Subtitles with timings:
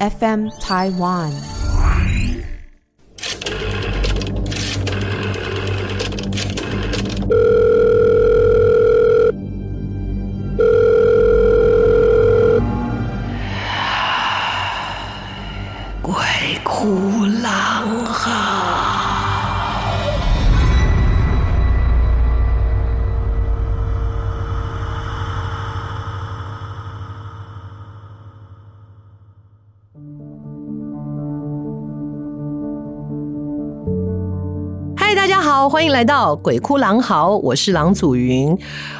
[0.00, 1.63] FM Taiwan。
[35.14, 38.56] 大家好，欢迎来到鬼哭狼嚎，我是郎祖云。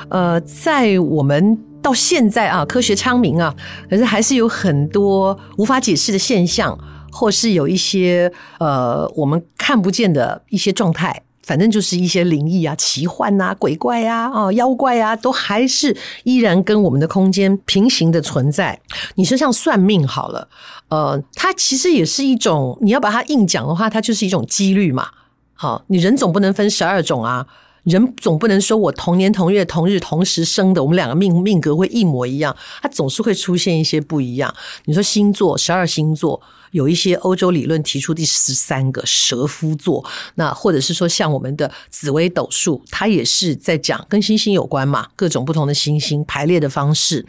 [0.09, 3.53] 呃，在我们到现在啊，科学昌明啊，
[3.91, 6.79] 可是还是有很多无法解释的现象，
[7.11, 18.81] 或是有一些呃我们看不见的一些状态，反正就是一些灵异啊、奇幻啊、鬼怪啊、啊妖怪啊，都还是依然跟我们的空间平行的存在。
[19.17, 20.49] 你说像算命好了，
[20.89, 25.09] 呃，它其实也是一种，你要把它硬讲的话，它就是一种几率嘛。
[25.55, 27.47] 好，你人总不能分十二种啊，
[27.85, 34.55] 人总不能说我同年同月同日同时生的，我们两个命命格会一模一样，它总是会出现一些不一样。
[34.85, 47.25] 你说星座，十二星座有一些欧洲理论提出第十三个蛇夫座，那或者是说像我们的紫微斗数，它也是在讲跟星星有关嘛，各种不同的星星排列的方式。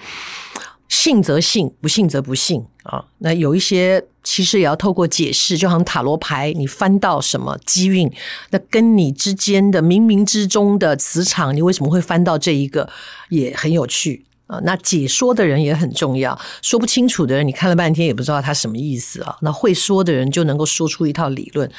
[0.87, 3.05] 信则信，不信则不信啊。
[3.19, 8.11] 那有一些其实也要透过解释，就好像塔罗牌，你翻到什么机运，
[8.51, 12.89] 那跟你之间的冥冥之中的磁场，你为什么会翻到这一个，
[13.29, 14.59] 也很有趣啊。
[14.63, 19.37] 那解说的人也很重要，说不清楚的人，你看了半天也不知道他什么意思啊。
[19.41, 21.69] 那会说的人就能够说出一套理论，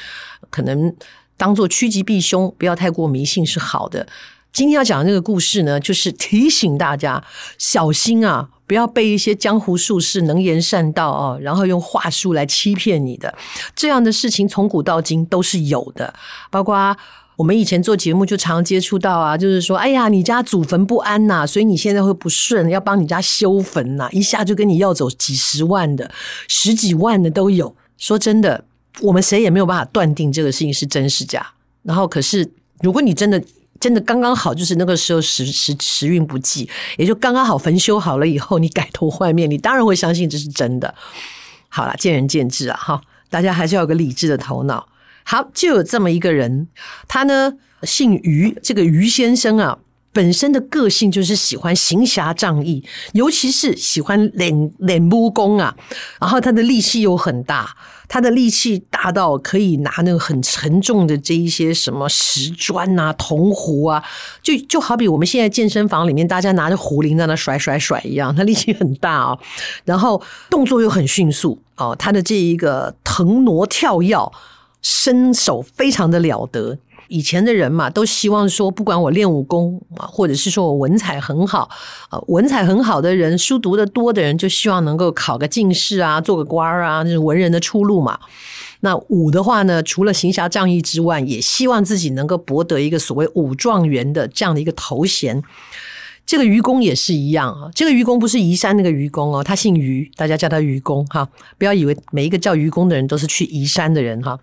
[0.49, 0.93] 可能
[1.37, 4.07] 当做趋吉避凶，不要太过迷信是好的。
[4.51, 7.23] 今天要讲的这个故事呢，就是提醒大家
[7.59, 13.33] 小心啊，不要被一些江湖术士能言善道啊，然后用话术来欺骗你的。
[13.73, 16.13] 这样的事情从古到今都是有的，
[16.51, 16.95] 包括
[17.37, 26.11] 我们以前做节目就常接触到啊，就是说，哎呀，你家祖坟不安呐，所以你现在会不顺，要帮你家修坟呐，一下就跟你要走几十万的、
[26.49, 27.73] 十几万的都有。
[27.97, 28.65] 说真的，
[29.01, 31.47] 我们谁也没有办法断定这个事情是真是假。
[31.83, 33.41] 然后，可是如果你真的。
[33.79, 40.93] 真的刚刚好，就是那个时候时时时运不济，也就刚刚好坟修好了以后，你改头换面，你当然会相信这是真的。
[41.69, 44.87] 好了，见仁见智啊，哈，大家还是要有个理智的头脑。
[45.23, 46.67] 好，就有这么一个人，
[47.07, 49.79] 他呢姓于，这个于先生啊。
[50.17, 52.83] 本身的个性就是喜欢行侠仗义，
[53.13, 55.77] 尤其是喜欢练练武功啊。
[56.19, 64.03] 然后他的力气又很大，他的力气大到可以拿那个很沉重的这一些什么石砖啊、铜壶啊，
[64.41, 69.37] 就就好比我们现在健身房里面大家拿着壶铃在那甩甩甩一样，他力气很大啊。
[69.85, 74.31] 然后动作又很迅速哦，他的这一个腾挪跳跃，
[74.81, 76.79] 身手非常的了得。
[77.07, 81.69] 以前的人嘛，都希望说，不管我练武功啊，或者是说我文采很好，
[82.11, 88.19] 呃，文采很好的人，书读得多的人，就希望能够考个进士啊，做个官儿啊，那是文人的出路嘛。
[88.81, 95.41] 那武的话呢，除了行侠仗义之外，也希望自己能够博得一个所谓武状元的这样的一个头衔。
[96.25, 104.37] 这个愚公也是一样啊，这个愚公不是移山那个愚公哦，他姓于，大家叫他愚公哈，不要以为每一个叫愚公的人都是去移山的人哈。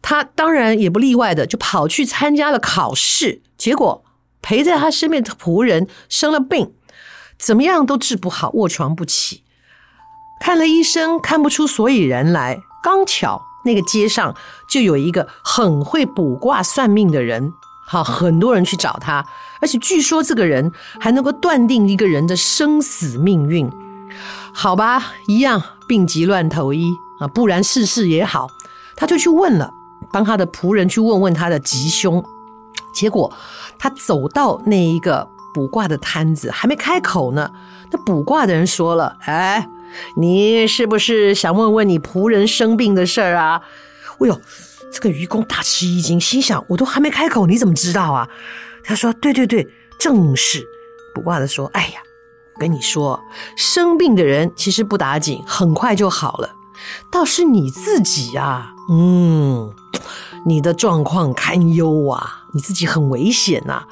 [0.00, 4.04] 他当然也不例外的，就跑去参加了考试，结果
[4.40, 6.72] 陪在他身边的仆人生了病，
[7.38, 9.42] 怎么样都治不好，卧床不起。
[10.40, 12.60] 看了医生，看不出所以然来。
[12.80, 14.36] 刚巧那个街上
[14.70, 17.52] 就有一个很会卜卦算命的人，
[17.88, 19.26] 好，很多人去找他，
[19.60, 23.68] 而且据说这个人还能够断定一个人的生死命运。
[24.54, 28.48] 好吧，一样病急乱投医啊，不然试试也好，
[28.96, 29.74] 他就去问了。
[30.12, 32.24] 帮他的仆人去问问他的吉凶，
[32.94, 33.32] 结果
[33.78, 37.50] 他走到那一个卜卦的摊子，还没开口呢，
[37.90, 39.68] 那卜卦的人说了：“哎，
[40.16, 43.62] 你是不是想问问你仆人生病的事儿啊？”
[44.20, 44.40] 哎呦，
[44.92, 48.28] 这个愚公大吃一惊，心想：“我都还没开口，你怎么知道啊？”
[48.84, 49.66] 他说：“对对对，
[49.98, 50.66] 正是。”
[51.14, 52.00] 卜卦的说：“哎呀，
[52.58, 53.20] 跟你说，
[53.56, 56.50] 生病的人其实不打紧，很快就好了，
[57.10, 59.72] 倒是你自己啊，嗯。”
[60.46, 63.82] 你的状况堪忧啊，你自己很危险呐！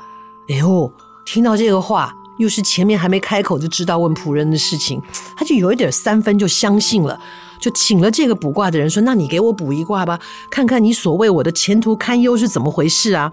[0.49, 0.91] 哎呦，
[1.25, 5.03] 听到这个话，又是前面还没开口就知道问仆人的事情，
[5.37, 7.21] 他就有一点三分就相信了，
[7.61, 13.31] 就请了这个卜卦的人说：“那你给我卜一卦吧，看看你所谓我的前途堪忧是怎么回事啊？”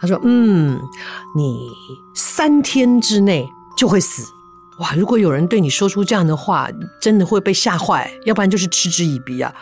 [0.00, 0.80] 他说：“嗯，
[1.36, 1.70] 你
[2.14, 4.26] 三天之内就会死
[4.78, 6.68] 哇，如果有人对你说出这样的话，
[7.00, 9.54] 真的会被吓坏，要不然就是嗤之以鼻啊。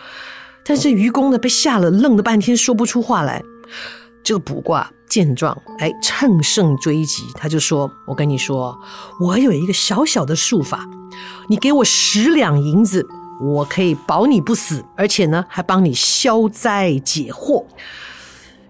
[0.65, 3.43] 但是愚公呢，被吓了，愣了半天，说不出话来。
[4.23, 8.79] 这个卜卦见状，哎，乘胜追击，他就说：“我跟你说，
[9.19, 10.87] 我有一个小小的术法，
[11.49, 13.05] 你给我十两银子，
[13.41, 17.65] 我可以保你不死，而且呢，还帮你消灾解惑。”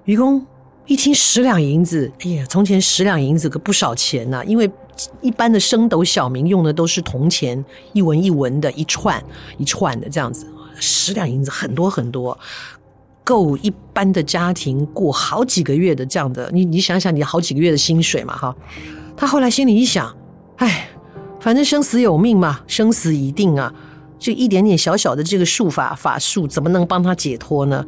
[0.06, 0.44] 愚公
[0.88, 4.70] 一听十两银子，哎呀，从前十两银子可不少钱呐，因为
[5.22, 7.64] 一般的升斗小民用的都是铜钱，
[7.94, 9.24] 一文一文的，一串
[9.60, 10.48] 一串的这样子，
[10.84, 12.38] 十两银子很多很多。
[13.26, 18.54] 够一般的家庭过好几个月的这样的，你你想想，你好几个月的薪水嘛，哈。
[19.16, 20.14] 他后来心里一想，
[20.58, 20.90] 哎，
[21.40, 23.74] 反正生死有命嘛，生死已定啊，
[24.20, 27.86] 就一点点小小的这个术法法术，怎么能帮他解脱呢？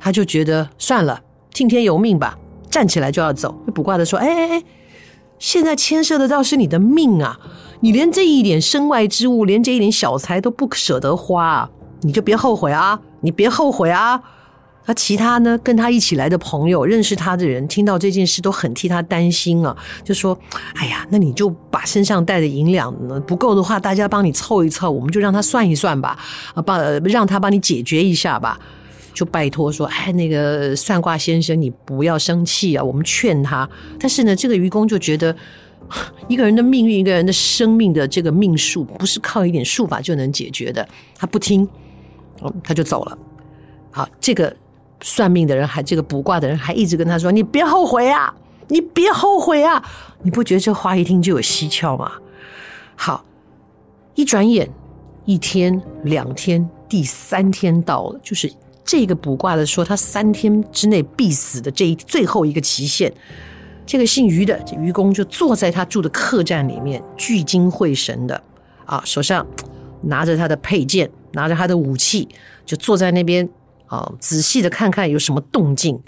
[0.00, 1.22] 他就觉得算了，
[1.54, 2.36] 听天由命吧，
[2.68, 3.52] 站起来就要走。
[3.72, 4.64] 卜卦的说，哎哎哎，
[5.38, 7.38] 现在牵涉的倒是你的命啊，
[7.82, 11.70] 你连这一点身外之物，连这一点小财都不舍得花，
[12.02, 14.20] 你就别后悔啊，你别后悔啊。
[14.88, 15.58] 那其他呢？
[15.64, 20.38] 跟他一起来的朋友，认识他的人，听到这件事都很替他担心啊，就说
[20.78, 22.94] ：“哎呀，那你就把身上带的银两，
[23.26, 26.16] 不够的话，大家帮你凑一凑，我们就让他算一算吧，
[26.54, 28.56] 啊，帮让他帮你解决一下吧。”
[29.12, 33.68] 就拜托说：“哎，那个算卦先生，你不要生气啊，我们劝他。”
[33.98, 35.34] 但是呢，这个愚公就觉得，
[36.28, 40.86] 一个人的命运，一个人的生命的这个命数，不是靠一点术法就能解决的。
[41.16, 41.66] 他不听，
[42.40, 43.18] 哦，他就走了。
[43.90, 44.54] 好，这个。
[45.02, 48.34] 算命的人还这个卜卦的人还一直跟他说：“你别后悔啊，
[48.68, 49.84] 你别后悔啊！”
[50.24, 52.12] 你不觉得这话一听就有蹊跷吗？
[52.96, 53.22] 好，
[54.14, 54.70] 一转眼
[55.26, 58.50] 一天两天，第三天到了，就是
[58.86, 63.12] 这个卜卦的说他三天之内必死的这一最后一个期限。
[63.84, 68.42] 这个姓于的这愚公就坐在他住的客栈里面，聚精会神的
[68.86, 69.46] 啊，手上
[70.00, 72.28] 拿着他的佩剑，拿着他的武器，
[72.64, 73.48] 就坐在那边。
[73.88, 76.02] 啊，仔细的看看有什么动静，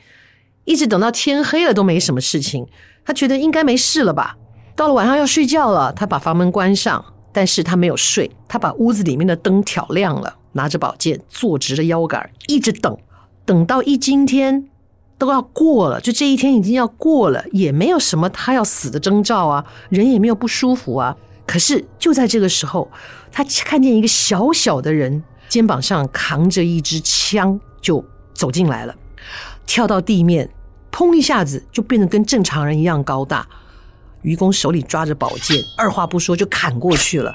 [0.65, 2.67] 一直等到天黑了都没什么事情，
[3.05, 4.37] 他觉得应该没事了吧。
[4.75, 12.99] 到了晚上要睡觉了，他把房门关上，但是他没有睡，他把屋子里面的灯挑亮了，拿着宝剑，坐直了腰杆，一直等，
[13.45, 14.69] 等到一今天
[15.17, 21.17] 都要过了，就这一天已经要过了，也没有什么他要死的征兆啊，人也没有不舒服啊。
[21.47, 22.91] 可是就在这个时候，
[23.33, 27.61] 他看见一个小小的人，肩膀上扛着一支枪。
[27.81, 28.05] 就
[28.35, 28.95] 走进来了，
[29.65, 30.51] 跳到地面，
[30.91, 33.47] 砰一下子就变得跟正常人一样高大。
[34.23, 37.33] 愚公手里抓着宝剑，二话不说就砍过去了。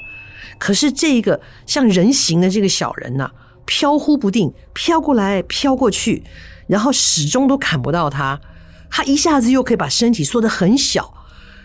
[0.58, 3.30] 可是这个像人形的这个小人呐，
[3.64, 6.22] 飘忽不定，飘过来飘过去，
[6.66, 8.38] 然后始终都砍不到他。
[8.90, 11.14] 他一下子又可以把身体缩得很小，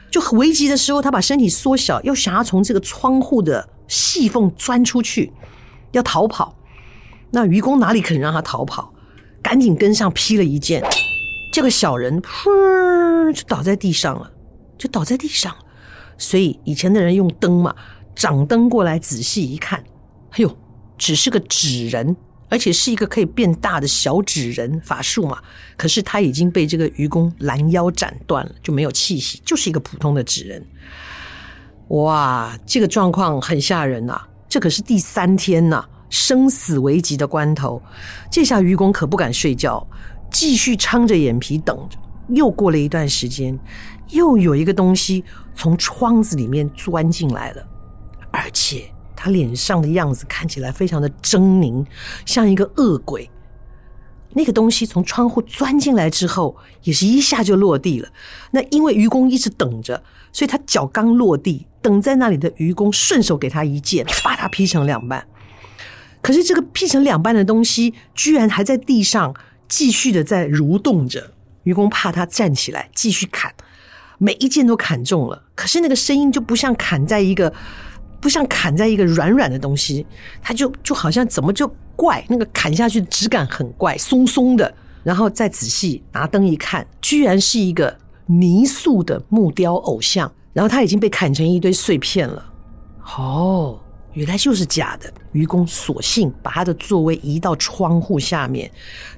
[0.09, 5.33] 就很危急的时候，他把身体缩小，又想要从这个窗户的细缝钻出去，
[5.91, 6.55] 要逃跑。
[7.31, 8.93] 那愚公哪里肯让他逃跑？
[9.41, 10.83] 赶紧跟上劈了一剑，
[11.51, 14.31] 这个小人噗就倒在地上了，
[14.77, 15.55] 就倒在地上。
[16.17, 17.73] 所以以前的人用灯嘛，
[18.13, 19.83] 掌灯过来仔细一看，
[20.31, 20.57] 哎呦，
[20.97, 22.15] 只是个纸人，
[22.49, 25.41] 而且是一个可以变大的小纸人法术嘛。
[25.77, 30.67] 可是他已经被这个愚公拦腰斩断了，就没有气息，就是一个普通的纸人。
[31.89, 34.21] 哇，这个状况很吓人呐！
[34.47, 35.85] 这可是第三天呐！
[36.09, 37.79] 生死危急的关头，
[38.31, 39.85] 这下愚公可不敢睡觉，
[40.31, 41.97] 继续撑着眼皮等着。
[42.29, 43.57] 又过了一段时间，
[44.09, 45.23] 又有一个东西
[45.55, 47.63] 从窗子里面钻进来了，
[48.31, 51.85] 而且他脸上的样子看起来非常的狰狞，
[52.25, 53.29] 像一个恶鬼。
[54.33, 58.09] 那个东西从窗户钻进来之后，也是一下就落地了。
[58.51, 65.25] 那因为愚公一直等着，所以他脚刚落地，等在那里的愚公顺手给他一剑，把他劈成两半。
[66.21, 69.33] 可是这个劈成两半的东西，居然还在地上
[69.67, 71.31] 继续的在蠕动着。
[71.63, 73.53] 愚公怕他站起来继续砍，
[74.17, 75.43] 每一剑都砍中了。
[75.55, 77.53] 可是那个声音就不像砍在一个，
[78.19, 80.05] 不像砍在一个软软的东西，
[80.41, 84.73] 它就就好像怎么就怪，那个砍下去的质感很怪，松松的。
[85.03, 92.53] 然后再仔细拿灯一看，居然是一个泥塑的木雕偶像，然后他已经被砍成一堆碎片了。
[93.17, 93.79] 哦。
[94.13, 98.69] 原来就是假的，愚公索性把他的座位移到窗户下面，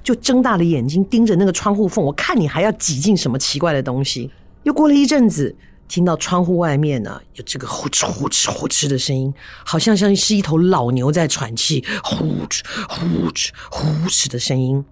[0.02, 2.04] 就睁大了眼睛盯着那个窗户缝。
[2.04, 4.30] 我看你还要挤进什么奇怪的东西。
[4.64, 5.56] 又过了一阵子，
[5.88, 9.32] 听到窗户外面呢有这个呼哧呼哧呼哧的声音，
[9.64, 14.84] 好像像是一头老牛在喘气，呼哧呼哧呼哧的声音。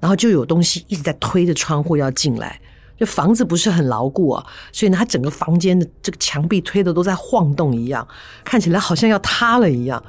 [0.00, 2.60] 然后就有东西一直在推着窗户要进来，
[3.02, 8.06] 这房子不是很牢固啊，所以呢，他整个房间的这个墙壁推的都在晃动一样，
[8.44, 10.00] 看起来好像要塌了一样。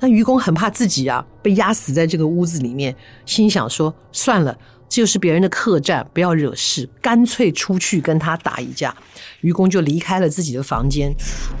[0.00, 2.94] 那愚公很怕自己啊被压死在这个屋子里面，
[3.24, 4.54] 心想说：算了。
[4.86, 8.94] 这就是别人的客栈，不要惹事，干脆出去跟他打一架。
[9.40, 11.10] 愚公就离开了自己的房间，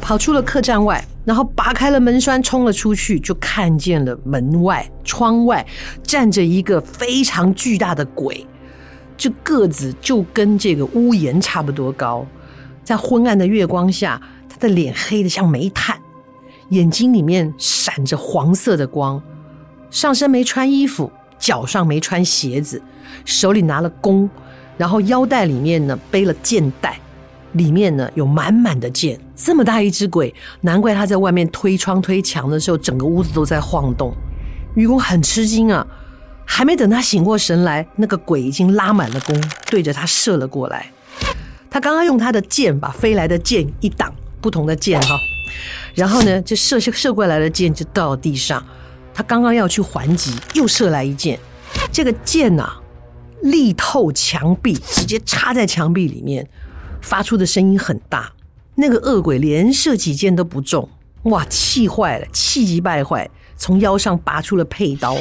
[0.02, 5.66] 跑出了客栈外，然后拔开了门栓，冲了出去，就看见了门外窗外
[6.02, 8.46] 站着一个非常巨大的鬼，
[9.16, 12.26] 这个子就跟这个屋檐差不多高，
[12.82, 15.96] 在昏暗的月光下，他的脸黑得像煤炭，
[16.70, 19.22] 眼睛里面闪着黄色的光，
[19.90, 22.80] 上身没穿衣服，脚上没穿鞋子。
[23.24, 24.28] 手里拿了弓，
[24.76, 26.98] 然后腰带里面呢背了箭袋，
[27.52, 29.18] 里面呢有满满的箭。
[29.36, 34.14] 这么大一只鬼，难怪他在外面推窗推墙的时候，整个屋子都在晃动。
[34.74, 35.86] 愚公很吃惊啊，
[36.44, 40.90] 还没等他醒过神来，那个鬼已经拉满了弓，对着他射了过来。
[41.70, 45.18] 他刚刚用他的箭把飞来的箭一挡，不同的箭哈，
[45.94, 48.64] 然后呢就射射过来的箭就到地上。
[49.14, 51.38] 他刚刚要去还击，又射来一箭，
[51.90, 52.78] 这个箭呐、啊。
[53.42, 56.48] 力透墙壁，直接插在墙壁里面，
[57.00, 58.30] 发出的声音很大。
[58.76, 60.88] 那个恶鬼连射几箭都不中，
[61.24, 65.16] 哇，气坏了，气急败坏，从腰上拔出了佩刀，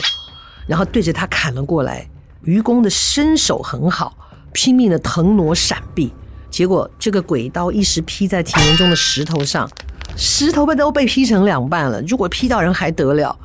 [0.67, 2.07] 然后对着他砍了过来。
[2.43, 4.15] 愚公的身手很好，
[4.51, 6.11] 拼命的腾挪闪避，
[6.49, 9.69] 结果这个鬼刀一时劈在田园中的石头上，
[10.15, 12.01] 石头被都被劈成两半了。
[12.01, 13.37] 如果劈到人还得了？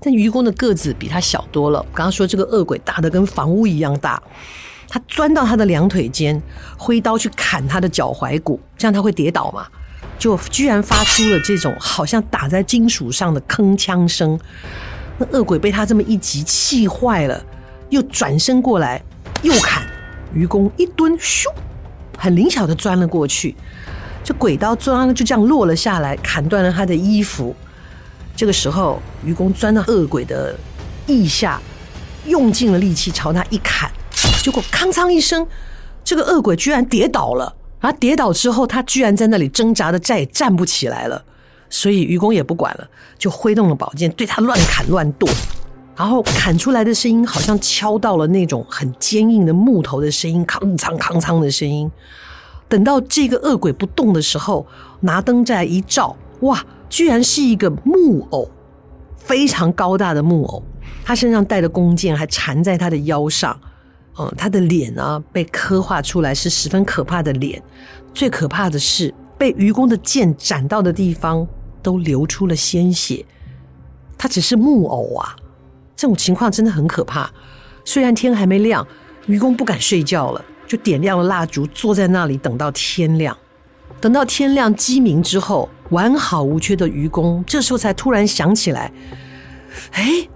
[0.00, 1.80] 但愚公的个子比他小多了。
[1.94, 4.20] 刚刚说这个恶鬼大的跟房屋一样大，
[4.88, 6.42] 他钻到他的两腿间，
[6.76, 9.66] 挥刀去砍他的脚踝骨，这样他会跌倒嘛？
[10.18, 14.38] 就居然发出了这种好像打在金属上的铿锵声。
[15.20, 17.44] 那恶鬼被他这么一急，气坏了，
[17.90, 19.02] 又转身过来
[19.42, 19.86] 又砍。
[20.32, 21.44] 愚公一蹲，咻，
[22.16, 23.54] 很灵巧的钻了过去，
[24.24, 27.54] 这鬼刀钻就这样落了下来，砍断了他的衣服。
[28.34, 30.56] 这个时候，愚公钻到恶鬼的
[31.08, 31.60] 腋下，
[32.24, 33.90] 用尽了力气朝他一砍，
[34.42, 35.46] 结果咔嚓一声，
[36.02, 37.54] 这个恶鬼居然跌倒了。
[37.80, 41.22] 而跌倒之后，他居然在那里挣扎的再也站不起来了。
[41.70, 42.86] 所以愚公也不管了，
[43.16, 45.26] 就挥动了宝剑对他乱砍乱剁，
[45.96, 51.90] 然后砍出来的声音好像敲到了那种很坚硬的木头的声音，铿锵铿锵的声音。
[52.68, 54.66] 等到这个恶鬼不动的时候，
[55.00, 56.62] 拿灯再一照，哇！
[56.88, 58.50] 居然是一个木偶，
[59.16, 60.60] 非常高大的木偶，
[61.04, 63.56] 他身上带的弓箭还缠在他的腰上，
[64.18, 67.62] 嗯，他的脸呢被刻画出来是十分可怕的脸，
[68.12, 71.46] 最可怕的是被愚公的剑斩到的地方
[71.82, 73.24] 都流出了鲜血，
[74.18, 75.36] 他只是木偶啊，
[75.96, 77.30] 这种情况真的很可怕。
[77.84, 78.86] 虽然天还没亮，
[79.26, 83.36] 愚公不敢睡觉了，就点亮了蜡烛，坐在那里等到天亮。
[84.00, 88.92] 等到天亮鸡鸣之后，完好无缺的愚公这时候才突然想起来，
[89.92, 90.28] 哎，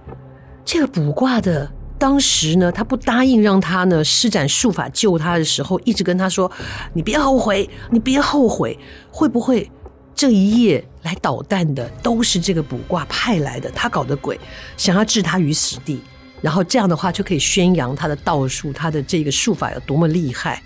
[0.63, 6.51] 这个卜卦的当时呢，他不答应让他呢施展术法救他的时候，一直跟他说
[6.93, 8.77] ：“你别后悔，你别后悔。”
[9.09, 9.71] 会不会
[10.15, 13.69] 这一夜来捣蛋的都是这个卜卦派来的？
[13.71, 14.39] 他搞的鬼，
[14.77, 15.99] 想要置他于死地，
[16.41, 20.61] 然后这样的话就可以宣扬他的道术，他的这个术法有多么厉害。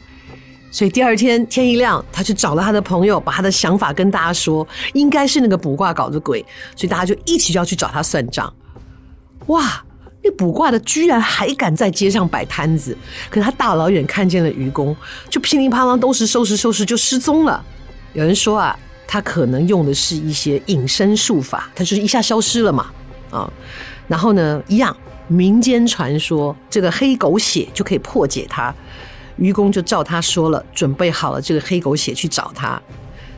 [0.71, 8.53] 所以第二天天一亮，他去找了他的朋友，把他的想法跟大家说，应该是那个卜卦搞的鬼，所以大家就一起就要去找他算账。
[9.47, 9.83] 哇，
[10.23, 12.95] 那卜卦的居然还敢在街上摆摊子，
[13.31, 14.95] 可他大老远看见了愚公，
[15.27, 17.65] 就噼里啪啦都是收拾收拾就失踪了。
[18.13, 18.77] 有人说啊，
[19.11, 22.91] 他可能用的是一些隐身术法，他就是一下消失了嘛，
[23.31, 23.51] 啊，
[24.07, 24.95] 然后呢，一样
[25.27, 28.71] 民间传说这个黑狗血就可以破解他。
[29.37, 32.79] 愚公就照他说了，准备好了这个黑狗血去找他。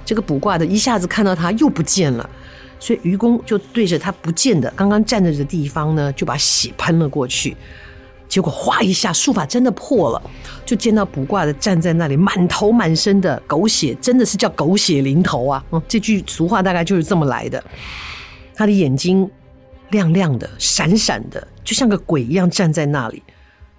[0.04, 2.30] 这个卜卦的一下子看到他又不见了，
[2.78, 7.56] 所以愚公就对着他不见的刚刚站着的地方呢，就把血喷了过去。
[8.32, 10.32] 结果哗一下，术法真的破了，
[10.66, 15.62] 就见到卜卦的站在那里，满头满身的狗血，真的是叫狗血淋头啊！
[15.72, 17.62] 嗯，这句俗话大概就是这么来的。
[18.56, 19.30] 他的眼睛
[19.90, 23.22] 亮亮的、闪闪的，就像个鬼一样站在那里，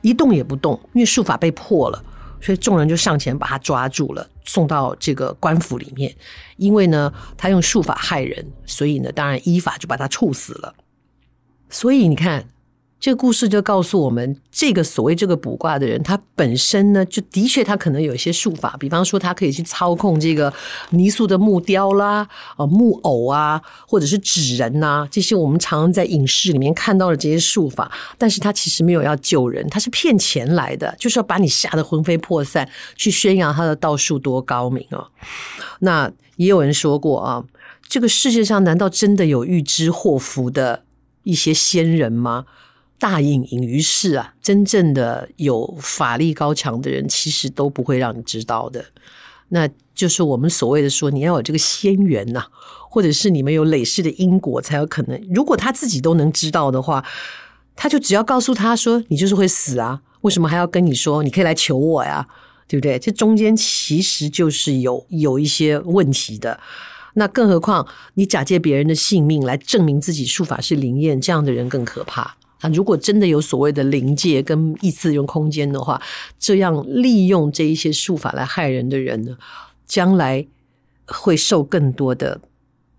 [0.02, 2.04] 一动也不动，因为术法被破了。
[2.38, 6.14] 所以众人就上前把他抓住了，送到这个官府里面。
[6.58, 10.74] 因为呢，他用术法害人，所以呢，当然依法就把他处死了。
[11.70, 12.44] 所以你看，
[13.02, 20.54] 这个故事就告诉我们，这个所谓这个卜卦的人，他本身呢，就的确他可能有一些术法，比方说他可以去操控这个
[20.90, 35.08] 泥塑的木雕啦、啊木偶啊，或者是纸人呐、啊，这些我们常常在影视里面看到的这些术法，但是他其实没有要救人，他是骗钱来的，就是要把你吓得魂飞魄散，去宣扬他的道术多高明啊。
[35.80, 37.42] 那也有人说过啊，
[37.88, 40.84] 这个世界上难道真的有预知祸福的
[41.24, 42.44] 一些仙人吗？
[43.02, 44.32] 大隐隐于市啊！
[44.40, 48.84] 真正的有法力高强的人，其实都不会让你知道的。
[49.48, 52.44] 那就是我们所谓的说，你要有这个仙缘呐，
[52.88, 55.20] 或者是你们有累世的因果，才有可能。
[55.34, 57.04] 如果他自己都能知道的话，
[57.74, 61.24] 他就只要告诉他说：“你就是会死啊，为什么还要跟你说？
[61.24, 62.28] 你可以来求我呀，
[62.68, 66.60] 对不对？”这中间其实就是有有一些问题的。
[67.14, 72.36] 那更何况你假借别人的性命来证明自己术法是灵验，这样的人更可怕。
[72.62, 76.00] 啊，如果真的有所谓的灵界跟异次元空间的话，
[76.38, 79.36] 这样利用这一些术法来害人的人呢，
[79.84, 80.46] 将来
[81.06, 82.40] 会受更多的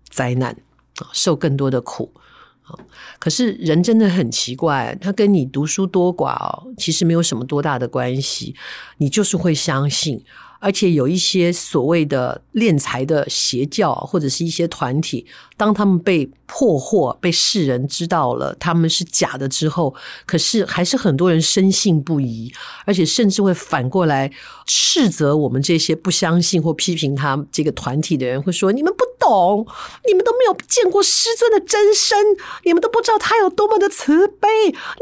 [0.08, 0.56] 灾难，
[1.12, 2.12] 受更多的苦。
[3.18, 8.54] 可是人真的很奇怪，他跟你读书多寡哦，其实没有什么多大的关系，
[8.98, 10.24] 你就是会相信。
[10.64, 15.26] 而且有一些所谓的敛财的邪教，或者是一些团体，
[15.58, 19.94] 当他们被破获、被世人知道了他们是假的之后，
[20.24, 22.50] 可是还是很多人深信不疑，
[22.86, 24.32] 而且甚至会反过来
[24.64, 29.66] 斥责我们这些不相信或批评他这个团体的人，会说：“你们不懂，
[30.06, 32.16] 你们都没有见过师尊的真身，
[32.64, 34.48] 你们都不知道他有多么的慈悲，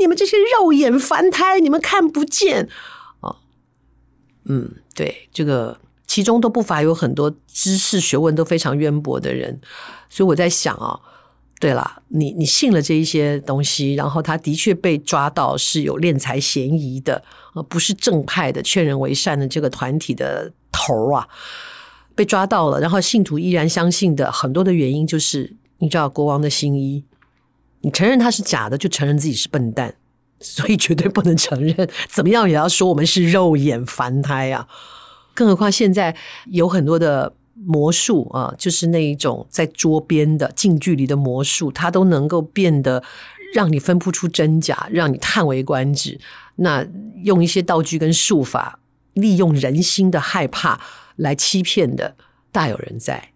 [0.00, 2.68] 你们这些肉眼凡胎，你们看不见。”
[4.44, 9.60] 嗯，对，这个其中都不乏有很多知识学问都非常渊博的人，
[10.10, 11.00] 所以我在想啊，
[11.58, 21.26] 对了，你你信了这一些东西，然后他的确被抓到是有敛财嫌疑的，呃不是正派的劝人为善的这个团体的头啊，
[22.14, 27.04] 被抓到了，然后信徒依然相信的很多的原因就是，你知道国王的新衣，
[27.80, 29.94] 你承认他是假的，就承认自己是笨蛋。
[30.42, 34.66] 所以绝对不能承认，怎么样也要说我们是肉眼凡胎啊！
[35.34, 36.14] 更何况现在
[36.46, 43.02] 有很多的魔术啊，就是那一种在桌边的近距离的魔术，它都能够变得
[43.54, 46.20] 让你分不出真假，让你叹为观止。
[46.56, 46.86] 那
[47.22, 48.78] 用一些道具跟术法，
[49.14, 50.80] 利用人心的害怕
[51.16, 52.16] 来欺骗的，
[52.50, 53.30] 大有人在。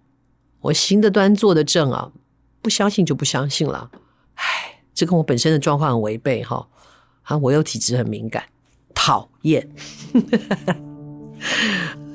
[0.61, 2.12] 我行得端，坐得正啊，
[2.61, 3.90] 不相信就不相信了。
[4.35, 6.68] 唉，这跟我本身的状况很违背哈。
[7.26, 8.42] 啊，我又体质很敏感，
[8.94, 9.68] 讨厌。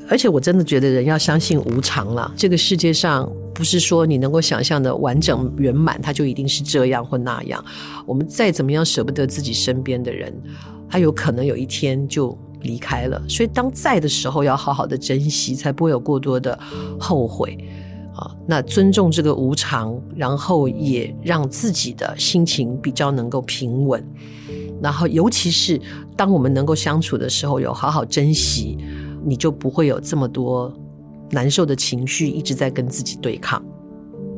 [0.10, 2.34] 而且我真的觉得人要相信无常了。
[2.36, 7.64] 这个世界上不是说你能够想象的完整圆满，它就一定是这样或那样。
[8.06, 10.34] 我们再怎么样舍不得自己身边的人，
[10.90, 13.22] 他有可能有一天就离开了。
[13.30, 16.60] 所以当在的时候，要好好的珍惜，才不会有过多的
[17.00, 17.58] 后悔
[18.14, 18.36] 啊。
[18.46, 24.06] 那尊重这个无常，然后也让自己的心情比较能够平稳。
[24.82, 25.80] 然后，尤其是
[26.18, 28.78] 当我们能够相处的时候，有好好珍惜，
[29.24, 30.74] 你就不会有这么多
[31.30, 33.64] 难受的情绪一直在跟自己对抗。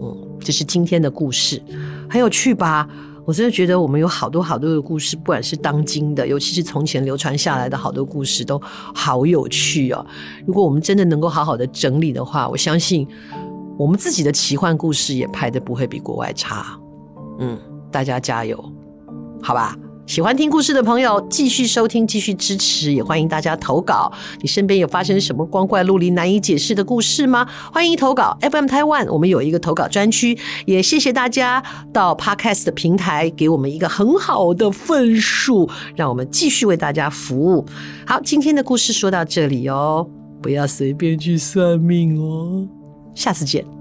[0.02, 1.62] 嗯，这是今天的故事，
[2.10, 2.88] 很有趣吧？
[3.26, 8.62] 我真的觉得我们有好多好多的故事，不管是当今的，尤其是从前流传下来的好多故事，都
[8.94, 10.06] 好有趣哦。
[10.46, 13.08] 如果我们真的能够好好的整理的话，我相信
[13.78, 16.78] 我们自己的奇幻故事也拍的不会比国外差。
[17.40, 17.58] 嗯，
[17.90, 18.62] 大家加油，
[19.42, 19.74] 好吧？
[20.06, 24.12] 喜欢听故事的朋友，继续收听，继续支持，也欢迎大家投稿。
[24.42, 27.48] 你身边有发生什么光怪陆离、难以解释的故事吗？
[27.72, 30.38] 欢迎投稿 FM Taiwan，我们有一个投稿专区。
[30.66, 31.64] 也谢谢大家
[31.94, 37.66] 到 Podcast 的平台给我们一个很好的分数，让我们继续为大家服务。
[38.06, 40.06] 好，今天的故事说到这里哦，
[40.42, 42.68] 不要随便去算命哦，
[43.16, 43.73] 下次见。